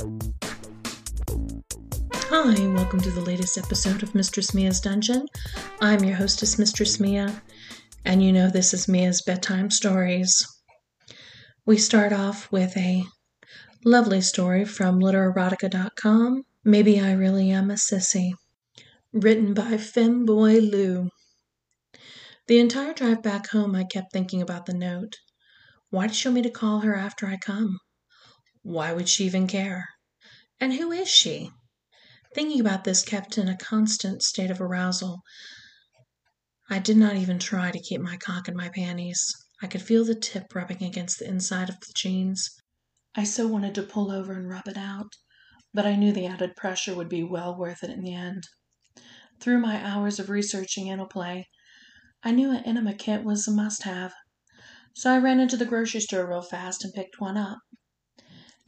[0.00, 0.06] Hi,
[2.68, 5.26] welcome to the latest episode of Mistress Mia's Dungeon.
[5.82, 7.42] I'm your hostess, Mistress Mia,
[8.06, 10.42] and you know this is Mia's bedtime stories.
[11.66, 13.04] We start off with a
[13.84, 16.44] lovely story from literotica.com.
[16.64, 18.30] Maybe I Really Am a Sissy,
[19.12, 21.10] written by Femboy Lou.
[22.46, 25.16] The entire drive back home, I kept thinking about the note.
[25.90, 27.80] Why did she want me to call her after I come?
[28.62, 29.88] Why would she even care?
[30.60, 31.50] And who is she?
[32.34, 35.22] Thinking about this kept in a constant state of arousal.
[36.68, 39.34] I did not even try to keep my cock in my panties.
[39.62, 42.50] I could feel the tip rubbing against the inside of the jeans.
[43.14, 45.14] I so wanted to pull over and rub it out,
[45.74, 48.44] but I knew the added pressure would be well worth it in the end.
[49.40, 51.48] Through my hours of researching anal play,
[52.22, 54.12] I knew an enema kit was a must have.
[54.94, 57.58] So I ran into the grocery store real fast and picked one up.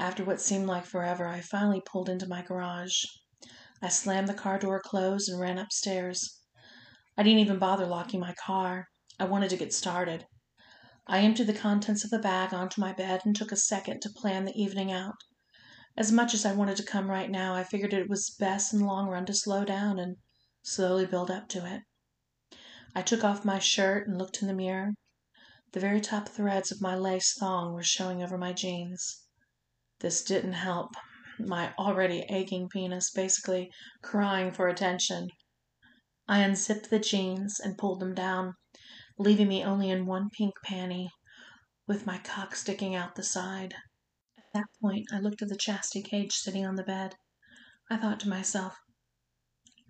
[0.04, 3.04] After what seemed like forever, I finally pulled into my garage.
[3.80, 6.40] I slammed the car door closed and ran upstairs.
[7.16, 8.88] I didn't even bother locking my car.
[9.20, 10.26] I wanted to get started.
[11.06, 14.10] I emptied the contents of the bag onto my bed and took a second to
[14.10, 15.14] plan the evening out.
[15.96, 18.80] As much as I wanted to come right now, I figured it was best in
[18.80, 20.16] the long run to slow down and
[20.64, 21.82] slowly build up to it.
[22.92, 24.94] I took off my shirt and looked in the mirror.
[25.70, 29.20] The very top threads of my lace thong were showing over my jeans.
[30.02, 30.96] This didn't help
[31.38, 33.70] my already aching penis basically
[34.02, 35.28] crying for attention.
[36.26, 38.56] I unzipped the jeans and pulled them down,
[39.16, 41.10] leaving me only in one pink panty,
[41.86, 43.76] with my cock sticking out the side.
[44.36, 47.14] At that point, I looked at the chastity cage sitting on the bed.
[47.88, 48.76] I thought to myself,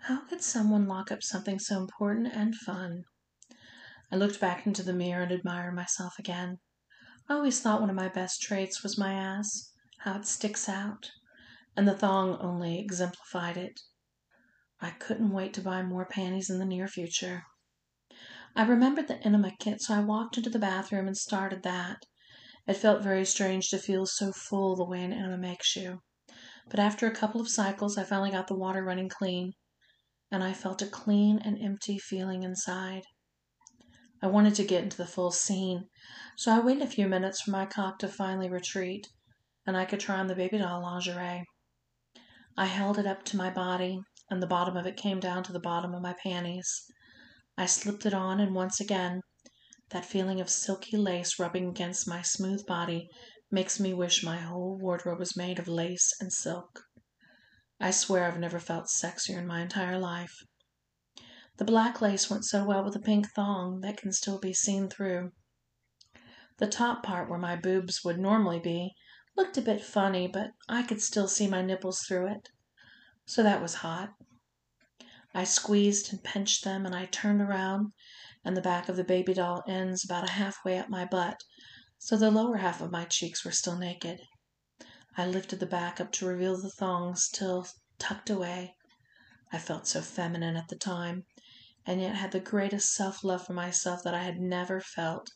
[0.01, 3.05] how could someone lock up something so important and fun?
[4.11, 6.59] I looked back into the mirror and admired myself again.
[7.31, 9.72] I always thought one of my best traits was my ass
[10.03, 11.13] how it sticks out,
[11.77, 13.81] and the thong only exemplified it.
[14.81, 17.45] I couldn't wait to buy more panties in the near future.
[18.57, 22.03] I remembered the enema kit, so I walked into the bathroom and started that.
[22.67, 26.01] It felt very strange to feel so full the way an enema makes you.
[26.69, 29.53] But after a couple of cycles, I finally got the water running clean,
[30.33, 33.05] and I felt a clean and empty feeling inside.
[34.21, 35.89] I wanted to get into the full scene,
[36.37, 39.07] so I waited a few minutes for my cock to finally retreat
[39.67, 41.45] and I could try on the baby doll lingerie.
[42.57, 45.53] I held it up to my body, and the bottom of it came down to
[45.53, 46.85] the bottom of my panties.
[47.57, 49.23] I slipped it on, and once again,
[49.91, 53.09] that feeling of silky lace rubbing against my smooth body
[53.51, 56.85] makes me wish my whole wardrobe was made of lace and silk.
[57.79, 60.35] I swear I've never felt sexier in my entire life.
[61.59, 64.89] The black lace went so well with the pink thong that can still be seen
[64.89, 65.33] through.
[66.59, 68.95] The top part where my boobs would normally be
[69.35, 72.51] Looked a bit funny, but I could still see my nipples through it.
[73.25, 74.13] So that was hot.
[75.33, 77.93] I squeezed and pinched them, and I turned around,
[78.45, 81.41] and the back of the baby doll ends about a halfway up my butt,
[81.99, 84.21] so the lower half of my cheeks were still naked.
[85.17, 87.67] I lifted the back up to reveal the thongs still
[87.99, 88.77] tucked away.
[89.51, 91.25] I felt so feminine at the time,
[91.87, 95.31] and yet had the greatest self love for myself that I had never felt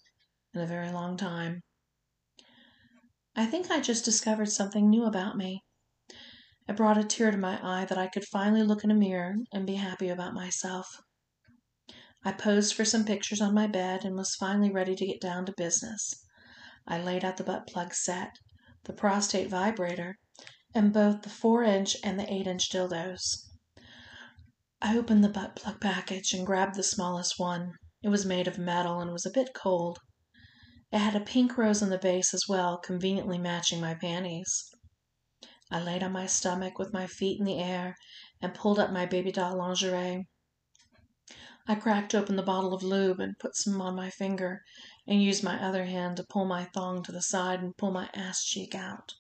[0.52, 1.62] in a very long time.
[3.38, 5.62] I think I just discovered something new about me.
[6.66, 9.34] It brought a tear to my eye that I could finally look in a mirror
[9.52, 10.88] and be happy about myself.
[12.24, 15.44] I posed for some pictures on my bed and was finally ready to get down
[15.44, 16.14] to business.
[16.86, 18.30] I laid out the butt plug set,
[18.84, 20.16] the prostate vibrator,
[20.74, 23.50] and both the 4 inch and the 8 inch dildos.
[24.80, 27.74] I opened the butt plug package and grabbed the smallest one.
[28.02, 29.98] It was made of metal and was a bit cold.
[30.92, 34.72] It had a pink rose on the base as well, conveniently matching my panties.
[35.68, 37.96] I laid on my stomach with my feet in the air
[38.40, 40.28] and pulled up my baby doll lingerie.
[41.66, 44.62] I cracked open the bottle of lube and put some on my finger
[45.08, 48.08] and used my other hand to pull my thong to the side and pull my
[48.14, 49.16] ass cheek out.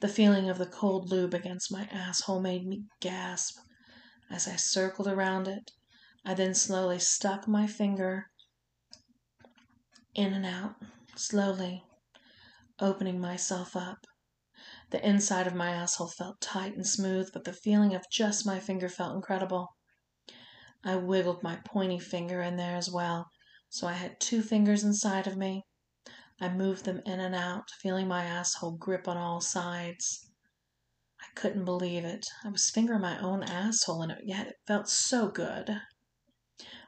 [0.00, 3.56] The feeling of the cold lube against my asshole made me gasp.
[4.28, 5.70] As I circled around it,
[6.24, 8.31] I then slowly stuck my finger
[10.14, 10.74] in and out,
[11.16, 11.84] slowly,
[12.78, 14.06] opening myself up.
[14.90, 18.60] The inside of my asshole felt tight and smooth, but the feeling of just my
[18.60, 19.68] finger felt incredible.
[20.84, 23.30] I wiggled my pointy finger in there as well,
[23.68, 25.64] so I had two fingers inside of me.
[26.40, 30.28] I moved them in and out, feeling my asshole grip on all sides.
[31.20, 32.26] I couldn't believe it.
[32.44, 35.80] I was fingering my own asshole, and yet it felt so good.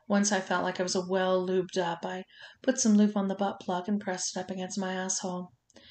[0.06, 2.25] Once I felt like I was well lubed up, I
[2.61, 5.51] put some lube on the butt plug and pressed it up against my asshole.
[5.75, 5.83] It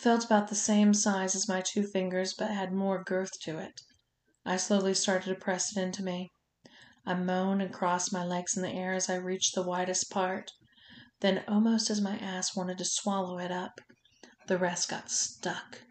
[0.00, 3.80] felt about the same size as my two fingers, but had more girth to it.
[4.44, 6.30] I slowly started to press it into me.
[7.04, 10.52] I moaned and crossed my legs in the air as I reached the widest part.
[11.18, 13.80] Then, almost as my ass wanted to swallow it up,
[14.46, 15.82] the rest got stuck,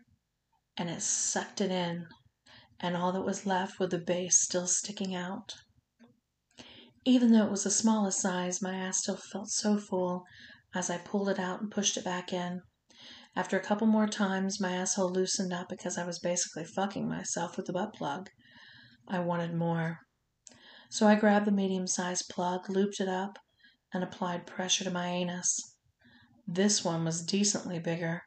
[0.78, 2.08] and it sucked it in,
[2.80, 5.56] and all that was left was the base still sticking out.
[7.04, 10.24] Even though it was the smallest size, my ass still felt so full
[10.76, 12.62] as I pulled it out and pushed it back in.
[13.36, 17.58] After a couple more times, my asshole loosened up because I was basically fucking myself
[17.58, 18.30] with the butt plug.
[19.08, 20.00] I wanted more.
[20.90, 23.40] So I grabbed the medium sized plug, looped it up,
[23.94, 25.76] and applied pressure to my anus.
[26.46, 28.24] This one was decently bigger,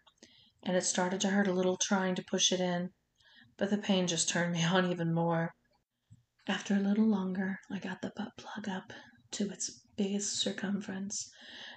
[0.63, 2.91] and it started to hurt a little trying to push it in,
[3.57, 5.55] but the pain just turned me on even more.
[6.47, 8.93] After a little longer, I got the butt plug up
[9.31, 11.31] to its biggest circumference,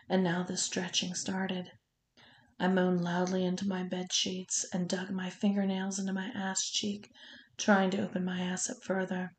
[0.10, 1.72] and now the stretching started.
[2.60, 7.10] I moaned loudly into my bed sheets and dug my fingernails into my ass cheek,
[7.56, 9.38] trying to open my ass up further.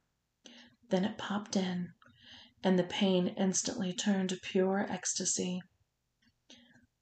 [0.89, 1.93] Then it popped in,
[2.65, 5.61] and the pain instantly turned to pure ecstasy.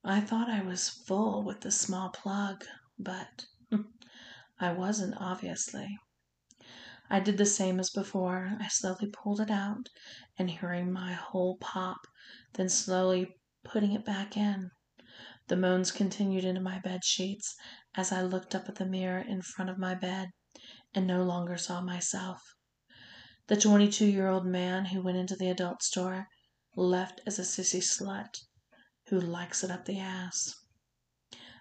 [0.02, 2.64] I thought I was full with the small plug,
[2.98, 3.46] but
[4.58, 5.96] I wasn't, obviously.
[7.08, 8.56] I did the same as before.
[8.60, 9.88] I slowly pulled it out
[10.36, 11.98] and hearing my whole pop,
[12.54, 14.70] then slowly putting it back in.
[15.46, 17.54] The moans continued into my bed sheets
[17.94, 20.30] as I looked up at the mirror in front of my bed
[20.94, 22.42] and no longer saw myself.
[23.46, 26.26] The 22 year old man who went into the adult store
[26.74, 28.40] left as a sissy slut
[29.10, 30.56] who likes it up the ass.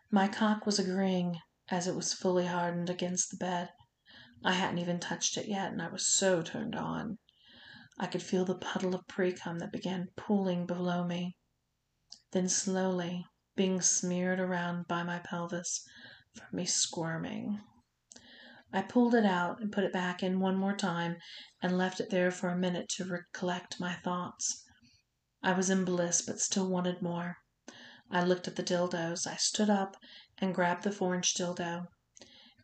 [0.10, 1.40] My cock was agreeing
[1.70, 3.70] as it was fully hardened against the bed.
[4.48, 7.18] I hadn't even touched it yet, and I was so turned on.
[7.98, 11.36] I could feel the puddle of precum that began pooling below me.
[12.30, 13.26] Then slowly,
[13.56, 15.84] being smeared around by my pelvis
[16.36, 17.64] from me squirming.
[18.72, 21.18] I pulled it out and put it back in one more time
[21.64, 24.64] and left it there for a minute to recollect my thoughts.
[25.42, 27.38] I was in bliss but still wanted more.
[28.12, 29.26] I looked at the dildos.
[29.26, 29.98] I stood up
[30.38, 31.88] and grabbed the four inch dildo.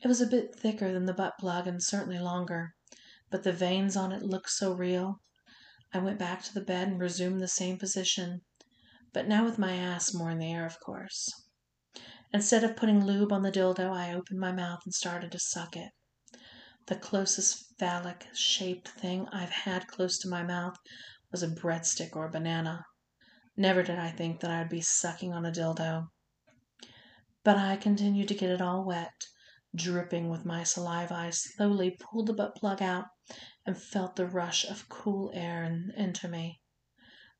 [0.01, 2.74] It was a bit thicker than the butt plug and certainly longer,
[3.30, 5.21] but the veins on it looked so real.
[5.94, 8.42] I went back to the bed and resumed the same position
[9.13, 11.30] but now with my ass more in the air, of course.
[12.31, 15.75] Instead of putting lube on the dildo, I opened my mouth and started to suck
[15.75, 15.92] it.
[16.86, 20.77] The closest phallic shaped thing I've had close to my mouth
[21.30, 22.86] was a breadstick or a banana.
[23.57, 26.07] Never did I think that I'd be sucking on a dildo.
[27.44, 29.25] But I continued to get it all wet,
[29.75, 31.13] dripping with my saliva.
[31.13, 33.06] I slowly pulled the butt plug out
[33.65, 35.63] and felt the rush of cool air
[35.95, 36.62] enter me.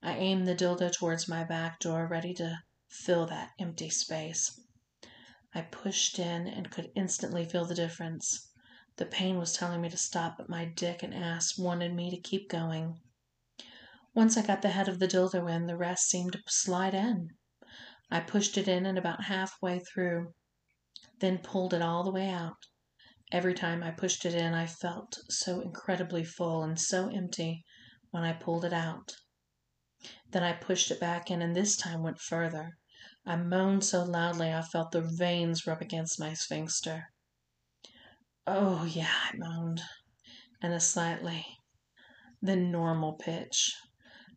[0.02, 4.60] I aimed the dildo towards my back door, ready to fill that empty space.
[5.54, 8.50] I pushed in and could instantly feel the difference.
[8.96, 12.22] The pain was telling me to stop, but my dick and ass wanted me to
[12.22, 13.00] keep going.
[14.14, 17.30] Once I got the head of the dildo in, the rest seemed to slide in.
[18.10, 20.34] I pushed it in and about halfway through,
[21.22, 22.58] then pulled it all the way out.
[23.32, 27.64] Every time I pushed it in, I felt so incredibly full and so empty
[28.10, 29.16] when I pulled it out.
[30.32, 32.78] Then I pushed it back in and this time went further.
[33.26, 37.12] I moaned so loudly I felt the veins rub against my sphincter.
[38.46, 39.82] Oh, yeah, I moaned,
[40.62, 41.46] in a slightly
[42.42, 43.72] then normal pitch.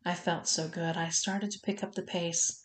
[0.05, 0.97] I felt so good.
[0.97, 2.64] I started to pick up the pace.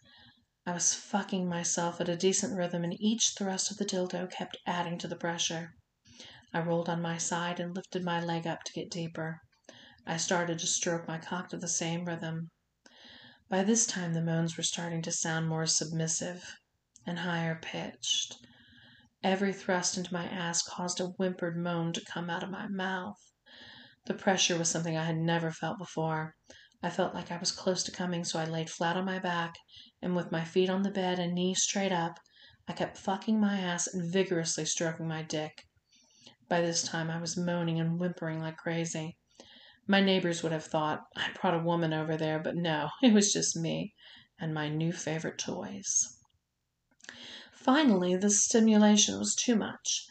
[0.70, 4.56] I was fucking myself at a decent rhythm, and each thrust of the dildo kept
[4.68, 5.74] adding to the pressure.
[6.54, 9.42] I rolled on my side and lifted my leg up to get deeper.
[10.06, 12.52] I started to stroke my cock to the same rhythm.
[13.50, 16.46] By this time the moans were starting to sound more submissive
[17.04, 18.38] and higher pitched.
[19.24, 23.18] Every thrust into my ass caused a whimpered moan to come out of my mouth.
[24.06, 26.36] The pressure was something I had never felt before.
[26.84, 29.56] I felt like I was close to coming, so I laid flat on my back,
[30.02, 32.20] and with my feet on the bed and knees straight up,
[32.68, 35.66] I kept fucking my ass and vigorously stroking my dick.
[36.48, 39.18] By this time I was moaning and whimpering like crazy.
[39.88, 43.34] My neighbors would have thought I'd brought a woman over there, but no, it was
[43.34, 43.94] just me
[44.40, 46.18] and my new favorite toys.
[47.52, 50.08] Finally, the stimulation was too much,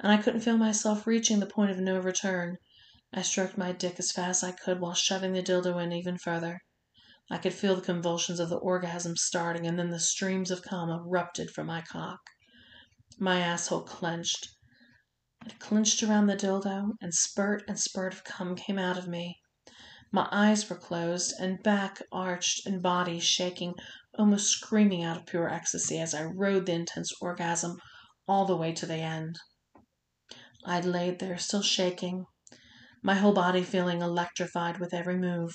[0.00, 2.58] and I couldn't feel myself reaching the point of no return.
[3.12, 6.18] I stroked my dick as fast as I could while shoving the dildo in even
[6.18, 6.60] further.
[7.30, 10.88] I could feel the convulsions of the orgasm starting, and then the streams of cum
[10.88, 12.20] erupted from my cock.
[13.18, 14.48] My asshole clenched.
[15.44, 19.36] It clinched around the dildo, and spurt and spurt of cum came out of me.
[20.10, 23.74] My eyes were closed, and back arched and body shaking,
[24.18, 27.78] almost screaming out of pure ecstasy as I rode the intense orgasm
[28.26, 29.38] all the way to the end.
[30.64, 32.24] I'd laid there, still shaking,
[33.02, 35.54] my whole body feeling electrified with every move.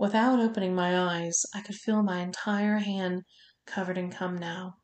[0.00, 3.24] Without opening my eyes, I could feel my entire hand
[3.66, 4.78] covered in cum now.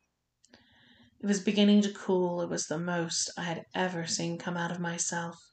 [1.19, 2.39] It was beginning to cool.
[2.43, 5.43] It was the most I had ever seen come out of myself.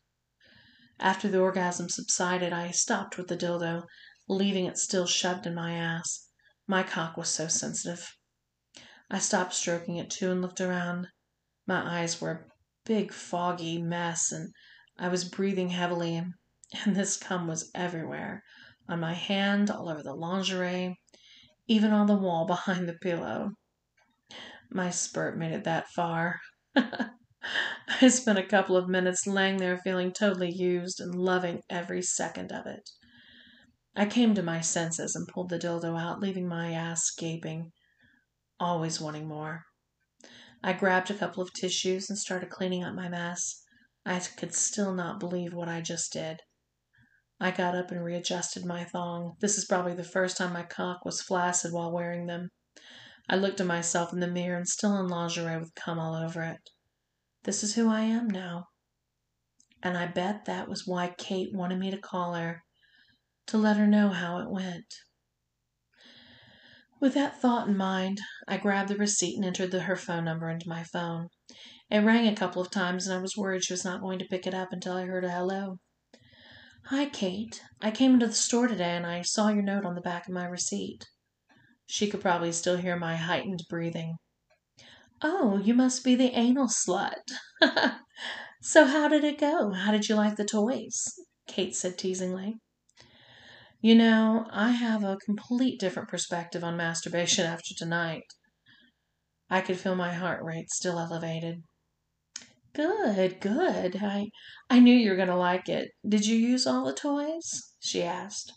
[1.01, 3.87] After the orgasm subsided, I stopped with the dildo,
[4.29, 6.29] leaving it still shoved in my ass.
[6.67, 8.19] My cock was so sensitive.
[9.11, 11.09] I stopped stroking it too and looked around.
[11.67, 12.45] My eyes were a
[12.85, 14.53] big foggy mess and
[14.99, 18.45] I was breathing heavily and this cum was everywhere
[18.89, 20.99] on my hand, all over the lingerie,
[21.67, 23.51] even on the wall behind the pillow.
[24.71, 26.41] My spurt made it that far.
[26.77, 32.53] I spent a couple of minutes laying there feeling totally used and loving every second
[32.53, 32.91] of it.
[33.97, 37.73] I came to my senses and pulled the dildo out, leaving my ass gaping,
[38.59, 39.65] always wanting more.
[40.63, 43.63] I grabbed a couple of tissues and started cleaning up my mess.
[44.05, 46.41] I could still not believe what I just did.
[47.45, 49.37] I got up and readjusted my thong.
[49.41, 52.49] This is probably the first time my cock was flaccid while wearing them.
[53.29, 56.43] I looked at myself in the mirror and still in lingerie with cum all over
[56.43, 56.71] it.
[57.43, 58.69] This is who I am now.
[59.83, 62.63] And I bet that was why Kate wanted me to call her,
[63.49, 64.95] to let her know how it went.
[66.99, 70.49] With that thought in mind, I grabbed the receipt and entered the, her phone number
[70.49, 71.29] into my phone.
[71.91, 74.29] It rang a couple of times, and I was worried she was not going to
[74.31, 75.81] pick it up until I heard a hello.
[76.89, 77.63] Hi, Kate.
[77.81, 80.35] I came into the store today and I saw your note on the back of
[80.35, 81.07] my receipt.
[81.87, 84.17] She could probably still hear my heightened breathing.
[85.23, 87.23] Oh, you must be the anal slut.
[88.61, 89.71] so, how did it go?
[89.71, 91.03] How did you like the toys?
[91.47, 92.57] Kate said teasingly.
[93.81, 98.25] You know, I have a complete different perspective on masturbation after tonight.
[99.49, 101.63] I could feel my heart rate still elevated.
[102.75, 103.97] Good, good.
[104.03, 104.31] I
[104.69, 105.93] I knew you were going to like it.
[106.07, 107.73] Did you use all the toys?
[107.79, 108.53] she asked.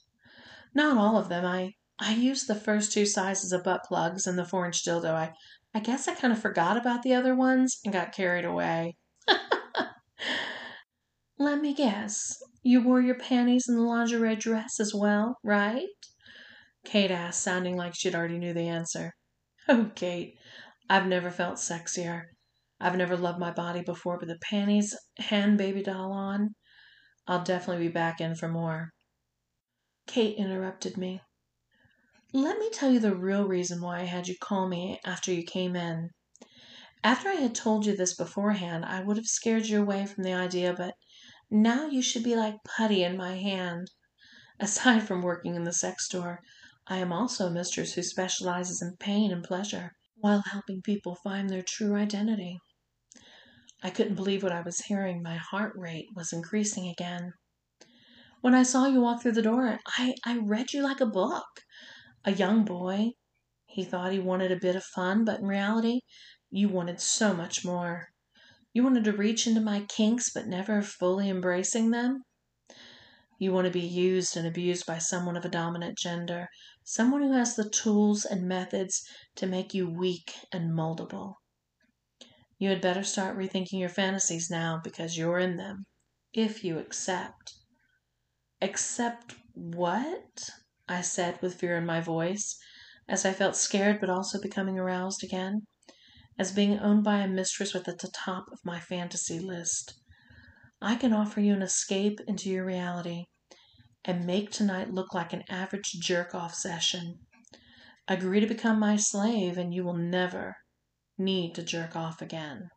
[0.74, 1.46] Not all of them.
[1.46, 5.14] I I used the first two sizes of butt plugs and the four inch dildo.
[5.14, 5.34] I
[5.74, 8.98] I guess I kind of forgot about the other ones and got carried away.
[11.38, 12.38] Let me guess.
[12.64, 15.88] You wore your panties and the lingerie dress as well, right?
[16.84, 19.14] Kate asked, sounding like she'd already knew the answer.
[19.70, 20.38] Oh, Kate,
[20.90, 22.24] I've never felt sexier.
[22.80, 26.54] I've never loved my body before, but the panties hand baby doll on,
[27.26, 28.94] I'll definitely be back in for more.
[30.06, 31.22] Kate interrupted me.
[32.34, 35.44] Let me tell you the real reason why I had you call me after you
[35.44, 36.12] came in.
[37.04, 40.34] After I had told you this beforehand, I would have scared you away from the
[40.34, 40.96] idea, but
[41.50, 43.90] now you should be like putty in my hand.
[44.60, 46.42] Aside from working in the sex store,
[46.86, 51.50] I am also a mistress who specializes in pain and pleasure while helping people find
[51.50, 52.60] their true identity.
[53.84, 55.22] I couldn't believe what I was hearing.
[55.22, 57.34] My heart rate was increasing again.
[58.42, 61.46] When I saw you walk through the door, I, I read you like a book
[62.28, 63.12] a young boy.
[63.68, 66.02] He thought he wanted a bit of fun, but in reality,
[66.50, 68.10] you wanted so much more.
[68.74, 72.24] You wanted to reach into my kinks, but never fully embracing them.
[73.40, 76.50] You want to be used and abused by someone of a dominant gender,
[76.84, 79.04] someone who has the tools and methods
[79.36, 81.36] to make you weak and moldable.
[82.60, 85.86] You had better start rethinking your fantasies now because you're in them,
[86.34, 87.54] if you accept.
[88.62, 90.50] Accept what?
[90.88, 92.58] I said with fear in my voice,
[93.08, 95.68] as I felt scared but also becoming aroused again,
[96.40, 100.00] as being owned by a mistress was at the top of my fantasy list.
[100.82, 103.26] I can offer you an escape into your reality
[104.04, 107.20] and make tonight look like an average jerk off session.
[108.08, 110.56] Agree to become my slave, and you will never
[111.18, 112.70] need to jerk off again.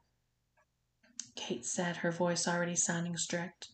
[1.36, 3.68] Kate said, her voice already sounding strict.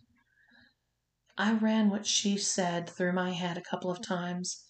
[1.39, 4.65] I ran what she said through my head a couple of times.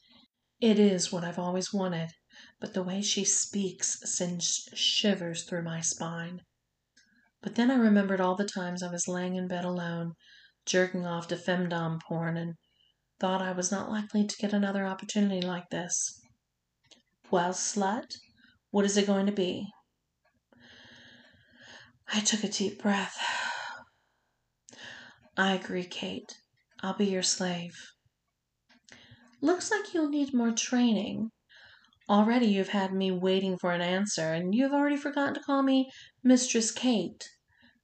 [0.60, 2.10] It is what I've always wanted,
[2.60, 6.40] but the way she speaks sends shivers through my spine.
[7.42, 10.14] But then I remembered all the times I was laying in bed alone,
[10.64, 12.54] jerking off to femdom porn, and
[13.20, 16.20] thought I was not likely to get another opportunity like this.
[17.30, 18.16] Well, slut,
[18.70, 19.68] what is it going to be?
[22.12, 23.16] I took a deep breath.
[25.36, 26.38] I agree, Kate.
[26.80, 27.74] I'll be your slave.
[29.40, 31.30] Looks like you'll need more training.
[32.08, 35.90] Already you've had me waiting for an answer, and you've already forgotten to call me
[36.22, 37.28] Mistress Kate.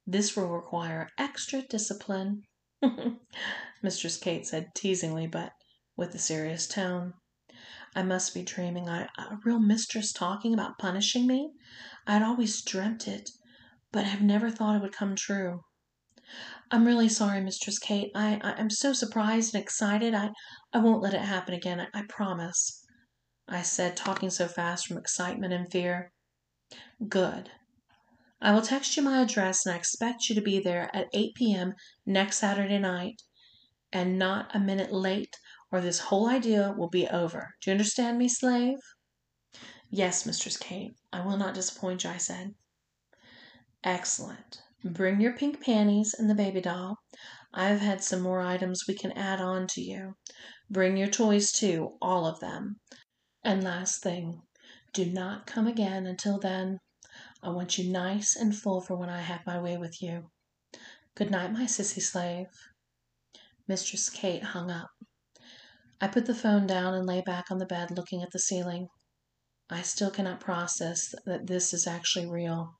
[0.07, 2.43] This will require extra discipline.
[3.81, 5.51] Mistress Kate said teasingly, but
[5.95, 7.13] with a serious tone.
[7.95, 8.89] I must be dreaming.
[8.89, 11.51] I, a real mistress talking about punishing me?
[12.07, 13.29] I'd always dreamt it,
[13.93, 15.61] but I've never thought it would come true.
[16.71, 18.11] I'm really sorry, Mistress Kate.
[18.15, 20.15] I, I am so surprised and excited.
[20.15, 20.31] I
[20.73, 21.79] I won't let it happen again.
[21.79, 22.83] I, I promise.
[23.47, 26.11] I said, talking so fast from excitement and fear.
[27.07, 27.51] Good.
[28.41, 31.35] I will text you my address and I expect you to be there at 8
[31.35, 31.73] p.m.
[32.05, 33.21] next Saturday night
[33.91, 35.35] and not a minute late
[35.71, 37.53] or this whole idea will be over.
[37.61, 38.79] Do you understand me, slave?
[39.91, 40.95] Yes, Mistress Kate.
[41.11, 42.55] I will not disappoint you, I said.
[43.83, 44.61] Excellent.
[44.83, 46.99] Bring your pink panties and the baby doll.
[47.53, 50.15] I've had some more items we can add on to you.
[50.69, 52.79] Bring your toys too, all of them.
[53.43, 54.43] And last thing,
[54.93, 56.79] do not come again until then.
[57.41, 60.31] I want you nice and full for when I have my way with you.
[61.15, 62.47] Good night, my sissy slave.
[63.67, 64.91] Mistress Kate hung up.
[65.99, 68.87] I put the phone down and lay back on the bed looking at the ceiling.
[69.69, 72.77] I still cannot process that this is actually real.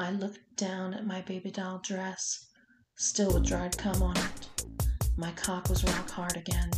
[0.00, 2.46] I looked down at my baby doll dress,
[2.94, 4.48] still with dried cum on it.
[5.16, 6.70] My cock was rock hard again.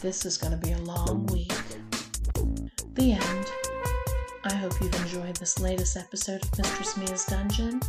[0.00, 1.52] This is going to be a long week.
[2.94, 3.46] The end.
[4.42, 7.80] I hope you've enjoyed this latest episode of Mistress Mia's Dungeon,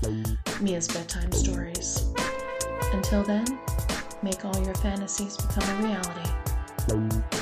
[0.62, 2.14] Mia's Bedtime Stories.
[2.94, 3.46] Until then,
[4.22, 7.39] make all your fantasies become a reality.